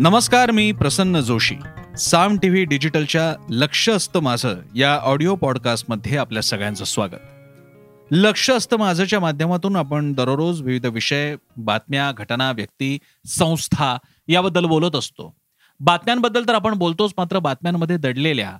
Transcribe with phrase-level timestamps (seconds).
[0.00, 1.54] नमस्कार मी प्रसन्न जोशी.
[1.98, 7.20] साम टीव्ही डिजिटलच्या लक्ष असतं माझं या ऑडिओ पॉडकास्टमध्ये आपल्या सगळ्यांचं स्वागत.
[8.10, 13.96] लक्ष असतं माझंच्या माध्यमातून आपण दररोज विविध विषय बातम्या घटना व्यक्ती संस्था
[14.28, 15.36] याबद्दल बोलत असतो.
[15.80, 18.56] बातम्यांबद्दल तर आपण बोलतोच मात्र बातम्यांमध्ये दडलेल्या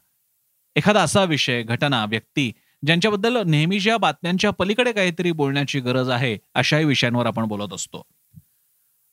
[0.77, 2.53] एखादा असा विषय घटना व्यक्ती
[2.87, 8.03] ज्यांच्याबद्दल नेहमीच्या बातम्यांच्या पलीकडे काहीतरी बोलण्याची गरज आहे अशाही विषयांवर आपण बोलत असतो.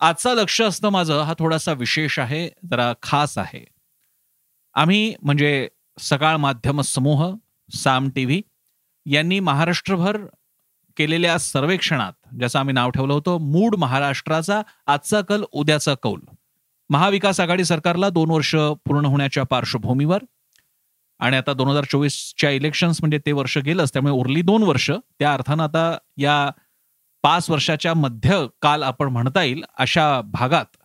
[0.02, 3.64] आजचा लक्ष असतं माझं हा थोडासा विशेष आहे जरा खास आहे.
[4.76, 5.68] आम्ही म्हणजे
[6.00, 7.30] सकाळ माध्यम समूह
[7.70, 8.42] साम टी व्ही
[9.06, 10.18] यांनी महाराष्ट्रभर
[10.98, 16.20] केलेल्या सर्वेक्षणात ज्याचं आम्ही नाव ठेवलं होतं मूड महाराष्ट्राचा आजचा कल उद्याचा कौल.
[16.90, 20.24] महाविकास आघाडी सरकारला दोन वर्ष पूर्ण होण्याच्या पार्श्वभूमीवर
[21.20, 24.90] आणि आता दोन हजार चोवीसच्या इलेक्शन्स म्हणजे ते वर्ष गेलंच त्यामुळे उरली दोन वर्ष.
[25.20, 26.50] त्या अर्थानं आता या
[27.24, 30.78] पाच वर्षाच्या मध्य काल आपण म्हणता येईल अशा भागात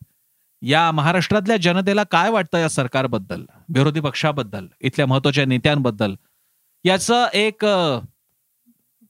[0.62, 3.44] या महाराष्ट्रातल्या जनतेला काय वाटतं या सरकारबद्दल
[3.74, 6.14] विरोधी पक्षाबद्दल इथल्या महत्त्वाच्या नेत्यांबद्दल
[6.84, 7.64] याचं एक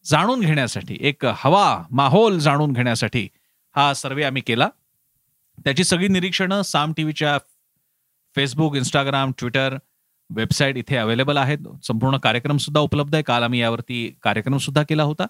[0.04, 3.28] जाणून घेण्यासाठी एक हवा माहोल जाणून घेण्यासाठी
[3.76, 4.68] हा सर्वे आम्ही केला.
[5.64, 7.38] त्याची सगळी निरीक्षणं साम टीव्हीच्या
[8.36, 9.76] फेसबुक इंस्टाग्राम ट्विटर
[10.30, 11.58] वेबसाईट इथे अवेलेबल आहेत.
[11.84, 13.22] संपूर्ण कार्यक्रम सुद्धा उपलब्ध आहे.
[13.22, 15.26] काल आम्ही यावरती कार्यक्रम सुद्धा केला होता.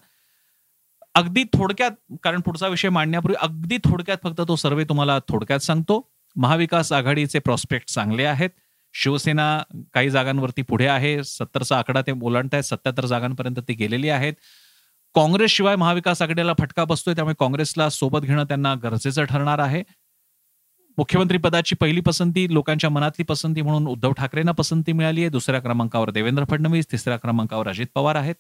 [1.15, 1.91] अगदी थोडक्यात
[2.23, 6.01] कारण पुढचा विषय मांडण्यापूर्वी अगदी थोडक्यात फक्त तो सर्वे तुम्हाला थोडक्यात सांगतो.
[6.37, 8.51] महाविकास आघाडीचे प्रॉस्पेक्ट चांगले आहेत.
[8.95, 9.47] शिवसेना
[9.95, 11.23] काही जागांवरती पुढे आहे.
[11.25, 14.35] सत्तरचा आकडा ते ओलांडत आहेत सत्याहत्तर जागांपर्यंत ते गेलेली आहेत.
[15.15, 17.15] काँग्रेसशिवाय महाविकास आघाडीला फटका बसतोय.
[17.15, 19.83] त्यामुळे काँग्रेसला सोबत घेणं त्यांना गरजेचं ठरणार आहे.
[20.99, 25.31] मुख्यमंत्री पदाची पहिली पसंती लोकांच्या मनातली पसंती म्हणून उद्धव ठाकरेंना पसंती मिळाली आहे.
[25.31, 28.35] दुसऱ्या क्रमांकावर देवेंद्र फडणवीस तिसऱ्या क्रमांकावर अजित पवार आहेत.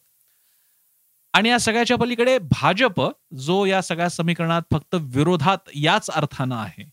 [1.33, 6.85] आणि या सगळ्याच्या पलीकडे भाजप जो या सगळ्या समीकरणात फक्त विरोधात याच अर्थानं आहे.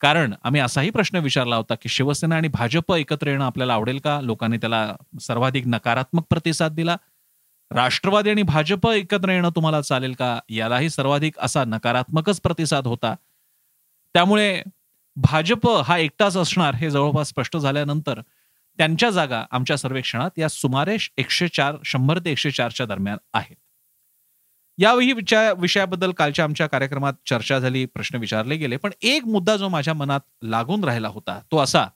[0.00, 4.20] कारण आम्ही असाही प्रश्न विचारला होता की शिवसेना आणि भाजप एकत्र येणं आपल्याला आवडेल का?
[4.20, 6.96] लोकांनी त्याला सर्वाधिक नकारात्मक प्रतिसाद दिला.
[7.70, 10.38] राष्ट्रवादी आणि भाजप एकत्र येणं तुम्हाला चालेल का?
[10.48, 13.14] यालाही सर्वाधिक असा नकारात्मकच प्रतिसाद होता.
[14.14, 14.62] त्यामुळे
[15.16, 18.20] भाजप हा एकटाच असणार हे जवळपास स्पष्ट झाल्यानंतर
[18.78, 23.56] त्यांच्या जागा आमच्या सर्वेक्षणात या सुमारे एकशे चार शंभर ते एकशे चारच्या दरम्यान आहेत.
[24.80, 29.68] यावेळी विचार विषयाबद्दल कालच्या आमच्या कार्यक्रमात चर्चा झाली प्रश्न विचारले गेले पण एक मुद्दा जो
[29.68, 31.86] माझ्या मनात लागून राहिला होता तो असा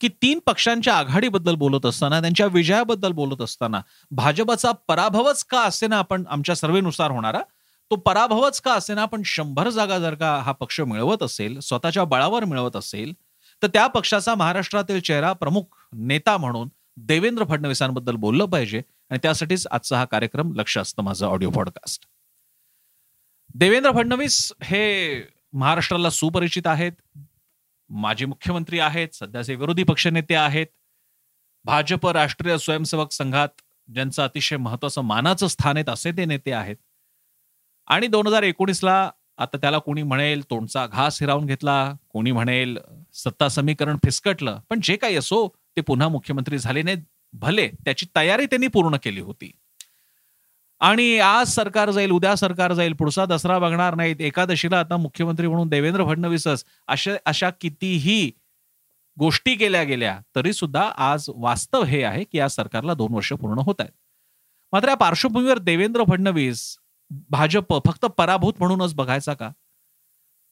[0.00, 3.80] की तीन पक्षांच्या आघाडीबद्दल बोलत असताना त्यांच्या विजयाबद्दल बोलत असताना
[4.10, 7.40] भाजपचा पराभवच का असेना आपण आमच्या सर्वेनुसार होणारा?
[7.90, 12.44] तो पराभवच का असेना पण शंभर जागा जर का हा पक्ष मिळवत असेल स्वतःच्या बळावर
[12.44, 13.12] मिळवत असेल
[13.62, 18.82] तर त्या पक्षाचा महाराष्ट्रातील चेहरा प्रमुख नेता म्हणून देवेंद्र फडणवीसांबद्दल बोललं पाहिजे.
[19.14, 22.06] आणि त्यासाठीच आजचा हा कार्यक्रम लक्ष असतं माझं ऑडिओ पॉडकास्ट
[23.54, 24.80] देवेंद्र फडणवीस हे
[25.52, 26.92] महाराष्ट्राला सुपरिचित आहेत.
[27.90, 30.66] माजी मुख्यमंत्री आहेत सध्याचे विरोधी पक्षनेते आहेत.
[31.64, 36.76] भाजप राष्ट्रीय स्वयंसेवक संघात ज्यांचं अतिशय महत्वाचं मानाचं स्थान आहेत असे ते नेते आहेत.
[37.86, 42.78] आणि दोन हजार एकोणीसला आता त्याला कोणी म्हणेल तोंडचा घास हिरावून घेतला कोणी म्हणेल
[43.14, 47.02] सत्ता समीकरण फिसकटलं पण जे काही असो ते पुन्हा मुख्यमंत्री झाले नाहीत.
[47.34, 49.50] भले त्याची तयारी त्यांनी पूर्ण केली होती.
[50.80, 54.16] आणि आज सरकार जाईल उद्या सरकार जाईल पुढचा दसरा बघणार नाहीत.
[54.20, 58.30] एकादशीला आता मुख्यमंत्री म्हणून देवेंद्र फडणवीसच अशा अशा कितीही
[59.18, 63.58] गोष्टी केल्या गेल्या तरी सुद्धा आज वास्तव हे आहे की या सरकारला दोन वर्ष पूर्ण
[63.58, 63.92] होत आहेत.
[64.72, 66.76] मात्र या पार्श्वभूमीवर देवेंद्र फडणवीस
[67.30, 69.50] भाजप फक्त पराभूत म्हणूनच बघायचा का?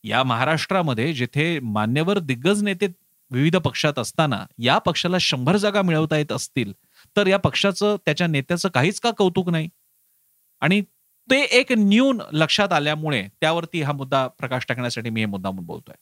[0.05, 2.87] या महाराष्ट्रामध्ये जिथे मान्यवर दिग्गज नेते
[3.33, 6.73] विविध पक्षात असताना या पक्षाला शंभर जागा मिळवता येत असतील
[7.17, 9.69] तर या पक्षाचं त्याच्या नेत्याचं काहीच का कौतुक नाही?
[10.61, 10.81] आणि
[11.29, 15.95] ते एक न्यून लक्षात आल्यामुळे त्यावरती हा मुद्दा प्रकाश टाकण्यासाठी मी हे मुद्दा बोलतोय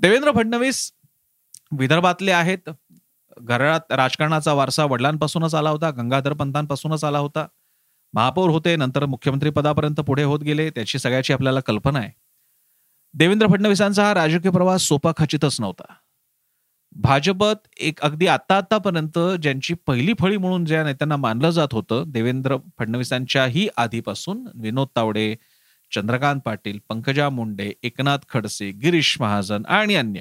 [0.00, 0.92] देवेंद्र फडणवीस
[1.78, 2.70] विदर्भातले आहेत.
[3.40, 7.46] घरात राजकारणाचा वारसा वडिलांपासूनच आला होता गंगाधर पंतांपासूनच आला होता.
[8.14, 12.10] महापौर होते नंतर मुख्यमंत्री पदापर्यंत पुढे होत गेले त्याची सगळ्याची आपल्याला कल्पना आहे.
[13.14, 15.94] देवेंद्र फडणवीसांचा हा राजकीय प्रवास सोपा खचितच नव्हता.
[16.96, 22.56] भाजपत एक अगदी आता आतापर्यंत ज्यांची पहिली फळी म्हणून ज्या नेत्यांना मानलं जात होतं देवेंद्र
[22.78, 25.36] फडणवीसांच्याही आधीपासून विनोद तावडे
[25.94, 30.20] चंद्रकांत पाटील पंकजा मुंडे एकनाथ खडसे गिरीश महाजन आणि अन्य.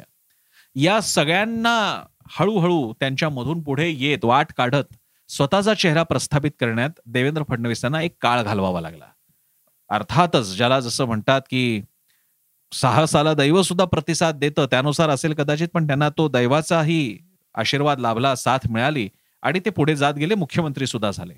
[0.76, 4.94] या सगळ्यांना हळूहळू त्यांच्या मधून पुढे येत वाट काढत
[5.30, 9.06] स्वतःचा चेहरा प्रस्थापित करण्यात देवेंद्र फडणवीसांना एक काळ घालवावा लागला.
[9.90, 11.82] अर्थातच ज्याला जसं म्हणतात की
[12.72, 17.18] साहसाला दैव सुद्धा प्रतिसाद देतं त्यानुसार असेल कदाचित पण त्यांना तो दैवाचाही
[17.56, 19.10] आशीर्वाद लाभला साथ मिळाली
[19.44, 21.34] आणि ते पुढे जात गेले मुख्यमंत्री सुद्धा झाले.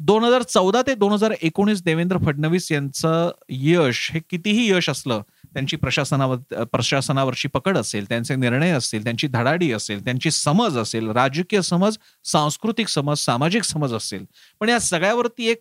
[0.00, 5.22] दोन हजार चौदा ते दोन हजार एकोणीस देवेंद्र फडणवीस यांचं यश हे कितीही यश असलं
[5.54, 11.62] त्यांची प्रशासनावर प्रशासनावरची पकड असेल त्यांचे निर्णय असतील त्यांची धडाडी असेल त्यांची समज असेल राजकीय
[11.62, 14.24] समज सांस्कृतिक समज सामाजिक समज असेल
[14.60, 15.60] पण या सगळ्यावरती एक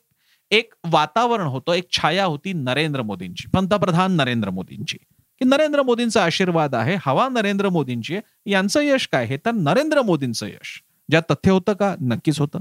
[0.52, 4.98] एक वातावरण होतं एक छाया होती नरेंद्र मोदींची पंतप्रधान नरेंद्र मोदींची.
[5.40, 10.48] की नरेंद्र मोदींचा आशीर्वाद आहे हवा नरेंद्र मोदींची यांचं यश काय हे तर नरेंद्र मोदींचं
[10.48, 10.84] यश.
[11.10, 11.96] ज्या तथ्य होतं का?
[12.02, 12.60] नक्कीच होतं.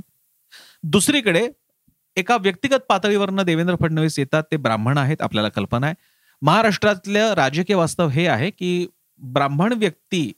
[0.82, 1.48] दुसरीकडे
[2.16, 5.94] एका व्यक्तिगत पातळीवरनं देवेंद्र फडणवीस येतात ते ब्राह्मण आहेत आपल्याला कल्पना आहे.
[6.42, 8.86] महाराष्ट्रातलं राजकीय वास्तव हे आहे की
[9.18, 10.32] ब्राह्मण व्यक्ती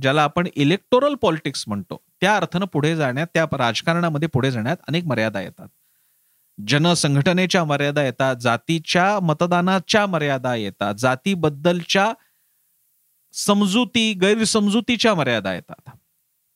[0.00, 5.40] ज्याला आपण इलेक्टोरल पॉलिटिक्स म्हणतो त्या अर्थानं पुढे जाण्यात त्या राजकारणामध्ये पुढे जाण्यात अनेक मर्यादा
[5.40, 5.68] येतात.
[6.58, 12.12] जनसंघटनेच्या मर्यादा येतात जातीच्या मतदानाच्या मर्यादा येतात जातीबद्दलच्या
[13.34, 15.90] समजुती गैरसमजुतीच्या मर्यादा येतात.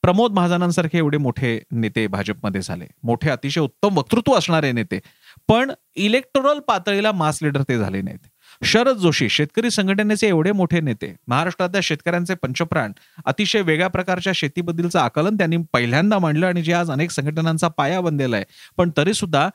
[0.03, 2.87] प्रमोद महाजनांसारखे एवढे मोठे नेते भाजपमध्ये झाले.
[3.03, 5.01] मोठे अतिशय उत्तम वक्तृत्व असणारे नेते.
[5.49, 8.19] पण इलेक्टोरल पातळीला मास लीडर ते झाले नाहीत.
[8.65, 12.93] शरद जोशी शेतकरी संघटनेचे एवढे मोठे नेते महाराष्ट्रातल्या शेतकऱ्यांचे पंचप्राण
[13.25, 18.37] अतिशय वेगळ्या प्रकारच्या शेतीबद्दलचं आकलन त्यांनी पहिल्यांदा मांडलं आणि जे आज अनेक संघटनांचा पाया बनलेला
[18.37, 18.45] आहे.
[18.77, 19.49] पण तरी सुद्धा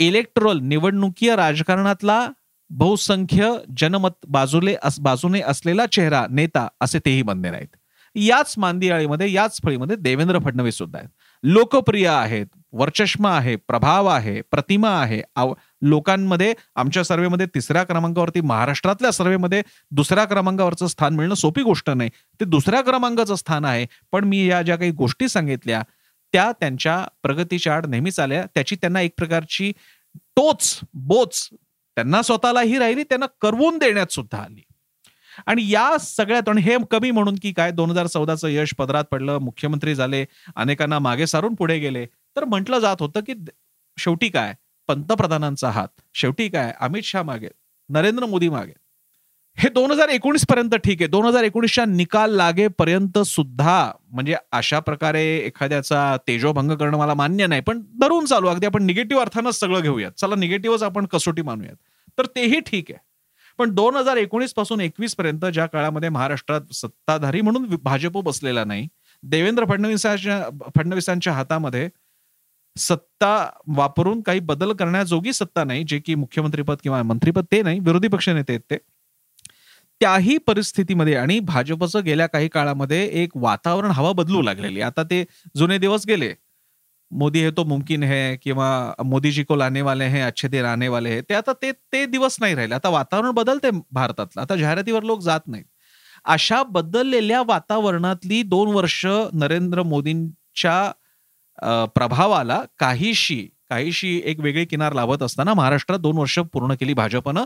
[0.00, 2.26] इलेक्ट्रोल निवडणुकीय राजकारणातला
[2.70, 7.76] बहुसंख्य जनमत बाजूले अस बाजूने असलेला चेहरा नेता असे तेही बनले नाहीत.
[8.16, 11.08] याच मांदियाळीमध्ये याच फळीमध्ये देवेंद्र फडणवीस सुद्धा आहेत.
[11.42, 15.20] लोकप्रिय आहेत वर्चष्मा आहे प्रभाव आहे प्रतिमा आहे
[15.82, 22.10] लोकांमध्ये आमच्या सर्वेमध्ये तिसऱ्या क्रमांकावरती महाराष्ट्रातल्या सर्वेमध्ये दुसऱ्या क्रमांकावरचं स्थान मिळणं सोपी गोष्ट नाही.
[22.40, 23.86] ते दुसऱ्या क्रमांकाचं स्थान आहे.
[24.12, 25.82] पण मी या ज्या काही गोष्टी सांगितल्या
[26.34, 28.44] त्या त्यांच्या प्रगतीच्या आड नेहमीच आल्या.
[28.54, 29.72] त्याची त्यांना एक प्रकारची
[30.14, 31.48] टोच बोच
[31.96, 34.62] त्यांना स्वतःलाही राहिली त्यांना करवून देण्यात सुद्धा आली.
[35.46, 39.38] आणि या सगळ्यात आणि हे कमी म्हणून की काय दोन हजार चौदाचं यश पदरात पडलं
[39.38, 40.26] मुख्यमंत्री झाले
[40.56, 42.06] अनेकांना मागे सारून पुढे गेले
[42.36, 43.34] तर म्हटलं जात होतं की
[43.98, 44.54] शेवटी काय?
[44.88, 45.88] पंतप्रधानांचा हात.
[46.14, 46.72] शेवटी काय?
[46.80, 47.48] अमित शहा मागे
[47.88, 48.72] नरेंद्र मोदी मागे.
[49.58, 51.08] हे दोन हजार एकोणीस पर्यंत ठीक आहे.
[51.08, 57.60] दोन हजार एकोणीसच्या निकाल लागेपर्यंत सुद्धा म्हणजे अशा प्रकारे एखाद्याचा तेजोभंग करणं मला मान्य नाही
[57.60, 58.48] पण धरून चालू.
[58.48, 60.12] अगदी आपण निगेटिव्ह अर्थानंच सगळं घेऊयात.
[60.18, 61.76] चला निगेटिव्हच आपण कसोटी मानूयात.
[62.18, 62.98] तर तेही ठीक आहे.
[63.58, 68.88] पण दोन हजार एकोणीसपासून एकवीस पर्यंत ज्या काळामध्ये महाराष्ट्रात सत्ताधारी म्हणून भाजप बसलेला नाही
[69.22, 70.42] देवेंद्र फडणवीसांच्या
[70.76, 71.88] फडणवीसांच्या हातामध्ये
[72.76, 78.08] सत्ता वापरून काही बदल करण्याजोगी सत्ता नाही जे की मुख्यमंत्रीपद किंवा मंत्रीपद ते नाही विरोधी
[78.08, 78.78] पक्ष नेते आहेत ते.
[80.00, 84.80] त्याही परिस्थितीमध्ये आणि भाजपचं गेल्या काही काळामध्ये एक वातावरण हवा बदलू लागलेली.
[84.80, 85.24] आता ते
[85.56, 86.32] जुने दिवस गेले.
[87.10, 88.68] मोदी हे तो मुमकिन है किंवा
[89.04, 91.22] मोदीजी को लाने वाले हैं अच्छे दिन आने वाले हैं.
[91.28, 92.74] ते आता ते ते दिवस नाही राहिले.
[92.74, 94.42] आता वातावरण बदलते भारतातलं.
[94.42, 95.64] आता जाहिरातीवर लोक जात नाहीत.
[96.24, 99.04] अशा बदललेल्या वातावरणातली दोन वर्ष
[99.34, 100.92] नरेंद्र मोदींच्या
[101.94, 103.40] प्रभावाला काहीशी
[103.70, 107.44] काहीशी एक वेगळी किनार लावत असताना महाराष्ट्रात दोन वर्ष पूर्ण केली भाजपनं.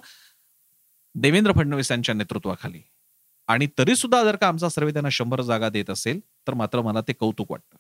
[1.15, 2.81] देवेंद्र फडणवीस यांच्या नेतृत्वाखाली.
[3.49, 7.01] आणि तरी सुद्धा जर का आमचा सर्वे त्यांना शंभर जागा देत असेल तर मात्र मला
[7.01, 7.77] ते कौतुक वाटतं.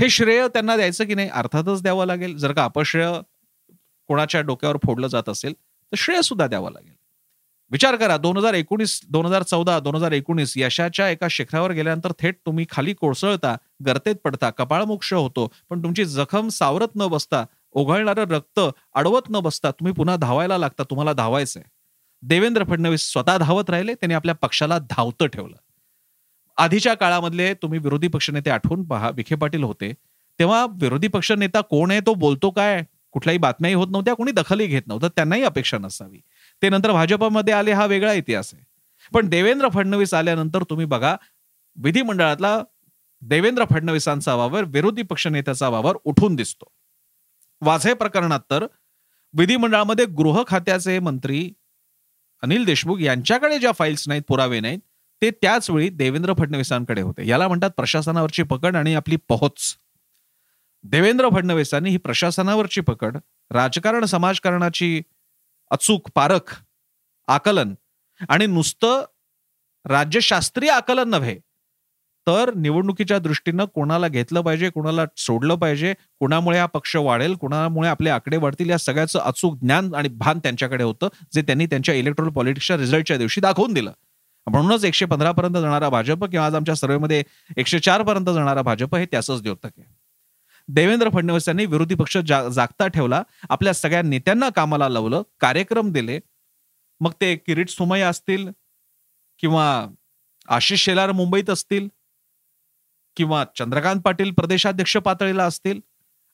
[0.00, 2.36] हे श्रेय त्यांना द्यायचं की नाही अर्थातच द्यावं लागेल.
[2.36, 3.12] जर का अपश्रेय
[4.08, 6.92] कोणाच्या डोक्यावर फोडलं जात असेल तर श्रेय सुद्धा द्यावं लागेल.
[7.70, 12.12] विचार करा दोन हजार एकोणीस दोन हजार चौदा दोन हजार एकोणीस यशाच्या एका शिखरावर गेल्यानंतर
[12.18, 13.56] थेट तुम्ही खाली कोसळता
[13.86, 18.60] गर्तेत पडता कपाळमोक्ष होतो पण तुमची जखम सावरत न बसता ओघळणारं रक्त
[18.94, 21.62] अडवत न बसता तुम्ही पुन्हा धावायला लागता तुम्हाला धावायचंय.
[22.26, 25.56] देवेंद्र फडणवीस स्वतः धावत राहिले त्यांनी आपल्या पक्षाला धावतं ठेवलं.
[26.56, 29.92] आधीच्या काळामधले तुम्ही विरोधी पक्षनेते आठवून पहा विखे पाटील होते.
[30.38, 32.82] तेव्हा विरोधी पक्ष नेता कोण आहे तो बोलतो काय?
[33.12, 36.20] कुठल्याही बातम्याही होत नव्हत्या कोणी दखलही घेत नव्हतं त्यांनाही अपेक्षा नसावी.
[36.62, 38.64] ते नंतर भाजपमध्ये आले हा वेगळा इतिहास आहे.
[39.12, 41.16] पण देवेंद्र फडणवीस आल्यानंतर तुम्ही बघा
[41.76, 42.58] विधिमंडळातला
[43.22, 46.64] देवेंद्र फडणवीसांचा वावर विरोधी पक्षनेत्याचा वावर उठून दिसतो.
[47.60, 48.66] वाझे प्रकरणात तर
[49.34, 51.50] विधिमंडळामध्ये गृह खात्याचे मंत्री
[52.42, 54.78] अनिल देशमुख यांच्याकडे ज्या फाईल्स नाहीत पुरावे नाहीत
[55.22, 57.26] ते त्याच वेळी देवेंद्र फडणवीसांकडे होते.
[57.26, 59.76] याला म्हणतात प्रशासनावरची पकड आणि आपली पोहोच.
[60.84, 63.16] देवेंद्र फडणवीसांनी ही प्रशासनावरची पकड
[63.50, 65.02] राजकारण समाजकारणाची
[65.70, 66.62] अचूक पारख
[67.26, 67.74] आकलन
[68.28, 69.04] आणि नुसतं
[69.84, 71.38] राज्यशास्त्रीय आकलन नव्हे
[72.26, 78.10] तर निवडणुकीच्या दृष्टीनं कोणाला घेतलं पाहिजे कोणाला सोडलं पाहिजे कोणामुळे हा पक्ष वाढेल कोणामुळे आपले
[78.10, 82.76] आकडे वाढतील या सगळ्याचं अचूक ज्ञान आणि भान त्यांच्याकडे होतं जे त्यांनी त्यांच्या इलेक्ट्रॉनिक पॉलिटिक्सच्या
[82.76, 83.92] रिझल्टच्या दिवशी दाखवून दिलं.
[84.46, 87.22] म्हणूनच एकशे पंधरा पर्यंत जाणारा भाजप किंवा आज आमच्या सर्वेमध्ये
[87.56, 89.86] एकशे चार पर्यंत जाणारा भाजप हे त्याचंच द्योतक आहे.
[90.68, 96.18] देवेंद्र फडणवीस यांनी विरोधी पक्ष जागता ठेवला आपल्या सगळ्या नेत्यांना कामाला लावलं कार्यक्रम दिले
[97.00, 98.48] मग ते किरीट सुमय असतील
[99.42, 99.64] किंवा
[100.48, 101.88] आशिष शेलार मुंबईत असतील
[103.16, 105.80] किंवा चंद्रकांत पाटील प्रदेशाध्यक्ष पातळीला असतील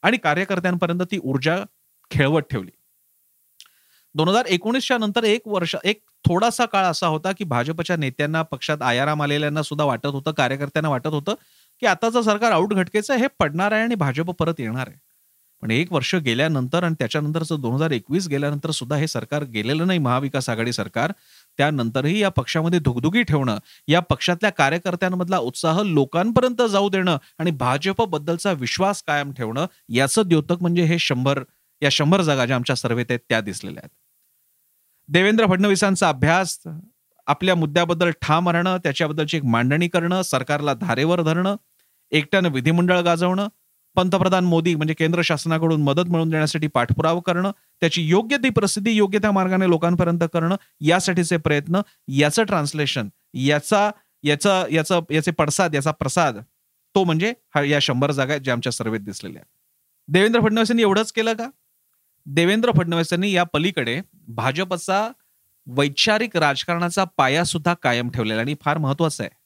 [0.02, 1.56] आणि कार्यकर्त्यांपर्यंत ती ऊर्जा
[2.10, 2.70] खेळवत ठेवली.
[4.14, 8.82] दोन हजार एकोणीसच्या नंतर एक वर्ष एक थोडासा काळ असा होता की भाजपच्या नेत्यांना पक्षात
[8.82, 11.34] आयाराम आलेल्यांना सुद्धा वाटत होतं कार्यकर्त्यांना वाटत होतं
[11.80, 14.96] की आताचं सरकार आऊट घटकेचं हे पडणार आहे आणि भाजप परत येणार आहे.
[15.62, 19.98] पण एक वर्ष गेल्यानंतर आणि त्याच्यानंतरचं दोन हजार एकवीस गेल्यानंतर सुद्धा हे सरकार गेलेलं नाही
[19.98, 21.12] महाविकास आघाडी सरकार.
[21.60, 29.02] त्यानंतरही या पक्षामध्ये धुगधुगी ठेवणं या पक्षातल्या कार्यकर्त्यांमधला उत्साह लोकांपर्यंत जाऊ देणं आणि भाजपबद्दलचा विश्वास
[29.02, 31.42] कायम ठेवणं याचं द्योतक म्हणजे हे शंभर
[31.82, 33.90] या शंभर जागा ज्या आमच्या सर्वेत आहेत त्या दिसलेल्या आहेत.
[35.08, 36.58] देवेंद्र फडणवीसांचा अभ्यास
[37.26, 41.56] आपल्या मुद्द्याबद्दल ठाम राहणं त्याच्याबद्दलची एक मांडणी करणं सरकारला धारेवर धरणं
[42.12, 43.48] एकट्यानं विधिमंडळ गाजवणं
[43.94, 49.18] पंतप्रधान मोदी म्हणजे केंद्र शासनाकडून मदत मिळवून देण्यासाठी पाठपुरावा करणं त्याची योग्य ती प्रसिद्धी योग्य
[49.18, 53.90] त्या मार्गाने लोकांपर्यंत करणं यासाठीचे प्रयत्न याचं ट्रान्सलेशन याचा
[54.24, 56.38] याचा याचा याचे पडसाद याचा प्रसाद
[56.94, 57.32] तो म्हणजे
[57.68, 59.42] या शंभर जागा ज्या आमच्या सर्वेत दिसलेल्या
[60.08, 61.50] देवेंद्र फडणवीसांनी एवढंच केलं का?
[62.26, 65.10] देवेंद्र फडणवीसांनी या पलीकडे भाजपचा
[65.66, 69.39] वैचारिक राजकारणाचा पाया सुद्धा कायम ठेवलेला आणि फार महत्त्वाचा आहे.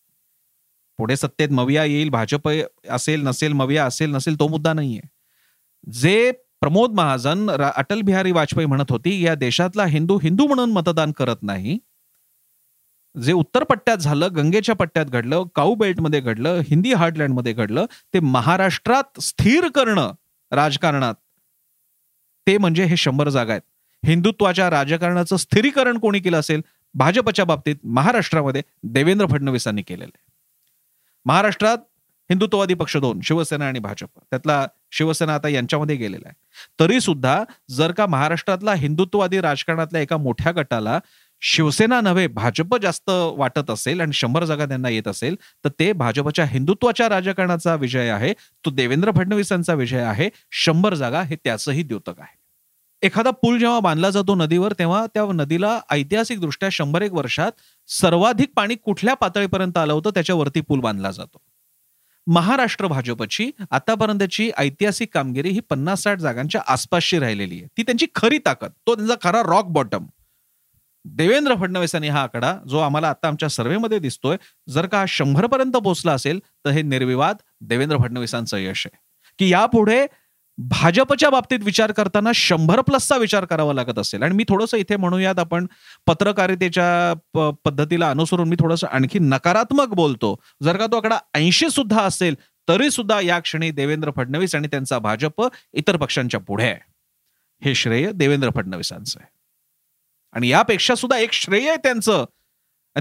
[0.98, 2.48] पुढे सत्तेत मविया येईल भाजप
[2.90, 5.00] असेल नसेल मविया असेल नसेल तो मुद्दा नाहीये.
[5.92, 11.42] जे प्रमोद महाजन अटल बिहारी वाजपेयी म्हणत होती या देशातला हिंदू हिंदू म्हणून मतदान करत
[11.42, 11.78] नाही.
[13.14, 17.84] जे उत्तर पट्ट्यात झालं गंगेच्या पट्ट्यात घडलं काऊ बेल्टमध्ये घडलं हिंदी हार्डलँडमध्ये घडलं
[18.14, 20.12] ते महाराष्ट्रात स्थिर करणं
[20.52, 21.14] राजकारणात
[22.46, 23.62] ते म्हणजे हे शंभर जागा आहेत.
[24.02, 26.60] हिंदुत्वाच्या राजकारणाचं स्थिरीकरण कोणी केलं असेल?
[26.94, 30.23] भाजपच्या बाबतीत महाराष्ट्रामध्ये देवेंद्र फडणवीसांनी केलेलं आहे.
[31.26, 31.78] महाराष्ट्रात
[32.30, 34.18] हिंदुत्ववादी पक्ष दोन शिवसेना आणि भाजप.
[34.30, 36.34] त्यातला शिवसेना आता यांच्यामध्ये गेलेला आहे.
[36.80, 40.98] तरी सुद्धा जर का महाराष्ट्रातला हिंदुत्ववादी राजकारणातल्या एका मोठ्या गटाला
[41.40, 46.44] शिवसेना नव्हे भाजप जास्त वाटत असेल आणि शंभर जागा त्यांना येत असेल तर ते भाजपच्या
[46.44, 48.32] हिंदुत्वाच्या राजकारणाचा विजय आहे.
[48.64, 50.28] तो देवेंद्र फडणवीसांचा विजय आहे.
[50.50, 52.43] शंभर जागा हे त्याचंही द्योतक आहे.
[53.04, 57.52] एखादा पूल जेव्हा बांधला जातो नदीवर तेव्हा त्या नदीला ऐतिहासिक दृष्ट्या शंभर एक वर्षात
[57.88, 61.42] सर्वाधिक पाणी कुठल्या पातळीपर्यंत आलं होतं त्याच्यावरती पूल बांधला जातो.
[62.26, 67.66] महाराष्ट्र भाजपची आतापर्यंतची ऐतिहासिक कामगिरी ही पन्नास साठ जागांच्या आसपासची राहिलेली आहे.
[67.76, 70.06] ती त्यांची खरी ताकद तो त्यांचा खरा रॉक बॉटम
[71.04, 74.36] देवेंद्र फडणवीसांनी हा आकडा जो आम्हाला आता आमच्या सर्व्हेमध्ये दिसतोय
[74.68, 78.98] जर का शंभर पर्यंत पोहोचला असेल तर हे निर्विवाद देवेंद्र फडणवीसांचं यश आहे.
[79.38, 80.06] की यापुढे
[80.58, 84.22] भाजपच्या बाबतीत विचार करताना शंभर प्लसचा विचार करावा लागत असेल.
[84.22, 85.66] आणि मी थोडंसं इथे म्हणूयात आपण
[86.06, 90.34] पत्रकारितेच्या पद्धतीला अनुसरून मी थोडंसं आणखी नकारात्मक बोलतो.
[90.62, 92.34] जर का तो आकडा ऐंशी सुद्धा असेल
[92.68, 95.42] तरी सुद्धा या क्षणी देवेंद्र फडणवीस आणि त्यांचा भाजप
[95.72, 96.78] इतर पक्षांच्या पुढे आहे.
[97.62, 99.28] हे श्रेय देवेंद्र फडणवीसांचं आहे.
[100.32, 102.24] आणि यापेक्षा सुद्धा एक श्रेय आहे त्यांचं.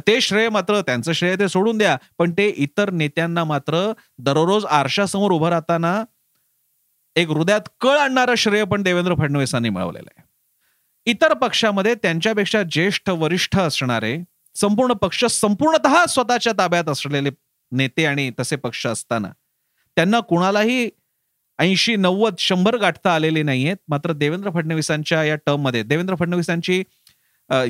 [0.07, 1.98] ते श्रेय मात्र त्यांचं श्रेय ते सोडून द्या.
[2.17, 6.03] पण ते इतर नेत्यांना मात्र दररोज आरशासमोर उभं राहताना
[7.15, 10.24] एक हृदयात कळ आणणारं श्रेय पण देवेंद्र फडणवीसांनी मिळवलेलं आहे.
[11.05, 14.17] इतर पक्षामध्ये त्यांच्यापेक्षा ज्येष्ठ वरिष्ठ असणारे
[14.55, 17.29] संपूर्ण पक्ष संपूर्णतः स्वतःच्या ताब्यात असलेले
[17.72, 19.29] नेते आणि तसे पक्ष असताना
[19.98, 20.89] त्यांना कुणालाही
[21.60, 23.77] ऐंशी नव्वद शंभर गाठता आलेले नाहीयेत.
[23.89, 26.82] मात्र देवेंद्र फडणवीसांच्या या टर्ममध्ये देवेंद्र फडणवीसांची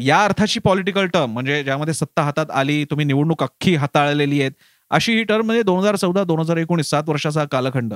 [0.01, 4.51] या अर्थाची पॉलिटिकल टर्म म्हणजे ज्यामध्ये सत्ता हातात आली तुम्ही निवडणूक अख्खी हाताळलेली आहेत
[4.91, 7.93] अशी ही टर्म म्हणजे दोन हजार चौदा दोन हजार एकोणीस सात वर्षाचा कालखंड.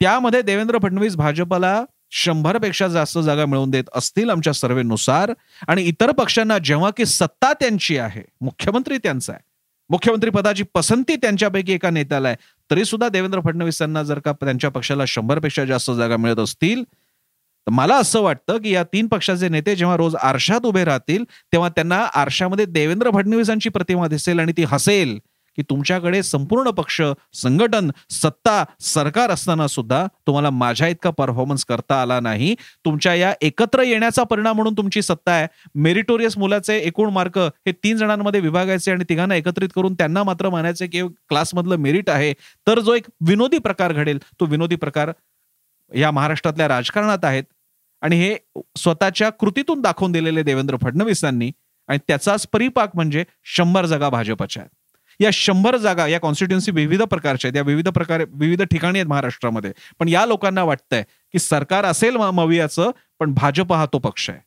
[0.00, 5.32] त्यामध्ये देवेंद्र फडणवीस भाजपला शंभरपेक्षा जास्त जागा मिळवून देत असतील आमच्या सर्वेनुसार.
[5.68, 9.46] आणि इतर पक्षांना जेव्हा की सत्ता त्यांची आहे मुख्यमंत्री त्यांचा आहे
[9.90, 12.36] मुख्यमंत्री पदाची पसंती त्यांच्यापैकी एका नेत्याला आहे
[12.70, 17.96] तरी सुद्धा देवेंद्र फडणवीसांना जर का त्यांच्या पक्षाला शंभरपेक्षा जास्त जागा मिळत असतील तर मला
[17.96, 22.64] असं वाटतं की या तीन पक्षाचे नेते जेव्हा रोज आरशात उभे राहतील तेव्हा त्यांना आरशामध्ये
[22.64, 25.18] देवेंद्र फडणवीसांची प्रतिमा दिसेल आणि ती हसेल.
[25.58, 27.00] की तुमच्याकडे संपूर्ण पक्ष
[27.32, 32.54] संघटन सत्ता सरकार असताना सुद्धा तुम्हाला माझ्या इतका परफॉर्मन्स करता आला नाही.
[32.84, 35.46] तुमच्या या एकत्र येण्याचा परिणाम म्हणून तुमची सत्ता आहे.
[35.74, 40.86] मेरिटोरियस मुलाचे एकूण मार्क हे तीन जणांमध्ये विभागायचे आणि तिघांना एकत्रित करून त्यांना मात्र मानायचे
[40.86, 42.32] की क्लासमधलं मेरिट आहे.
[42.66, 45.12] तर जो एक विनोदी प्रकार घडेल तो विनोदी प्रकार
[45.94, 47.44] या महाराष्ट्रातल्या राजकारणात आहेत.
[48.02, 48.36] आणि हे
[48.76, 51.50] स्वतःच्या कृतीतून दाखवून दिलेले देवेंद्र फडणवीसांनी
[51.88, 54.77] आणि त्याचाच परिपाक म्हणजे शंभर जागा भाजपच्या आहेत.
[55.20, 57.56] या शंभर जागा या कॉन्स्टिट्युन्सी विविध प्रकारच्या आहेत.
[57.56, 59.72] या विविध प्रकारे विविध ठिकाणी आहेत महाराष्ट्रामध्ये.
[59.98, 64.40] पण या लोकांना वाटतंय की सरकार असेल मवियाचं पण भाजप हा तो पक्ष आहे.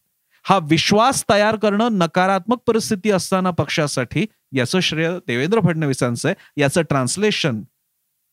[0.45, 4.25] हा विश्वास तयार करणं नकारात्मक परिस्थिती असताना पक्षासाठी
[4.55, 6.61] याचं श्रेय देवेंद्र फडणवीसांचं आहे.
[6.61, 7.61] याचं ट्रान्सलेशन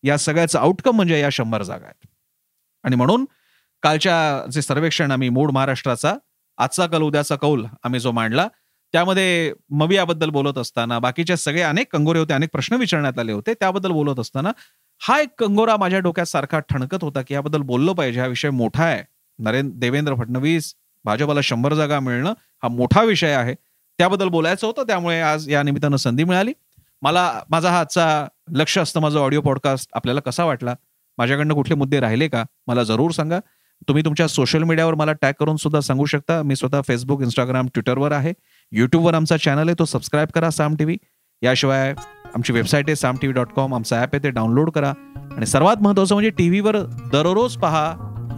[0.04, 2.07] या सगळ्याचं आउटकम म्हणजे या शंभर जागा आहेत.
[2.85, 3.25] आणि म्हणून
[3.83, 6.14] कालच्या जे सर्वेक्षण आम्ही मूळ महाराष्ट्राचा
[6.59, 8.49] आजचा कल उद्याचा कौल आम्ही जो मांडला
[8.92, 13.90] त्यामध्ये मवियाबद्दल बोलत असताना बाकीचे सगळे अनेक कंगोरे होते अनेक प्रश्न विचारण्यात आले होते त्याबद्दल
[13.90, 14.52] बोलत असताना
[15.00, 18.85] हा एक कंगोरा माझ्या डोक्यात सारखा ठणकत होता की याबद्दल बोललो पाहिजे हा विषय मोठा
[18.85, 19.02] आहे.
[19.38, 23.54] नरेंद्र देवेंद्र फडणवीस भाजपाला शंभर जागा मिळणं हा मोठा विषय आहे.
[23.99, 26.52] त्याबद्दल बोलायचं होतं त्यामुळे आज या निमित्तानं संधी मिळाली.
[27.02, 30.75] मला माझा हा आजचा लक्ष असतं माझा ऑडिओ पॉडकास्ट आपल्याला कसा वाटला?
[31.18, 32.45] माझ्याकडनं कुठले मुद्दे राहिले का?
[32.66, 33.38] मला जरूर सांगा.
[33.88, 36.42] तुम्ही तुमच्या सोशल मीडियावर मला टॅग करून सुद्धा सांगू शकता.
[36.42, 38.33] मी स्वतः फेसबुक इंस्टाग्राम ट्विटरवर आहे.
[38.73, 40.97] यूट्यूबवर आमचा चॅनल आहे तो सबस्क्राईब करा साम टी व्ही
[41.43, 41.95] याशिवाय
[42.35, 44.93] आमची वेबसाईट आहे Saam T V dot com आमचा ॲप आहे ते डाउनलोड करा.
[45.37, 46.77] आणि सर्वात महत्त्वाचं म्हणजे टी व्हीवर
[47.13, 47.93] दररोज पहा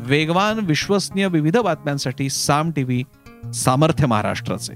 [0.07, 3.03] वेगवान विश्वसनीय विविध बातम्यांसाठी साम टी व्ही
[3.55, 4.75] सामर्थ्य महाराष्ट्राचे.